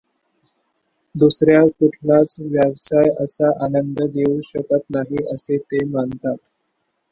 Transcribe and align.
दुसरा 1.15 1.59
कुठलाच 1.69 2.35
व्यवसाय 2.41 3.09
असा 3.23 3.51
आनंद 3.65 4.01
देऊ 4.09 4.39
शकत 4.45 4.89
नाही, 4.89 5.25
असे 5.33 5.57
ते 5.59 5.85
मानतात. 5.87 6.37